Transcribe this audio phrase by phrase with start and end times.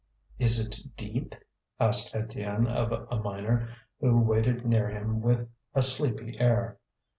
[0.39, 1.35] "Is it deep?"
[1.79, 3.69] asked Étienne of a miner,
[3.99, 6.79] who waited near him with a sleepy air.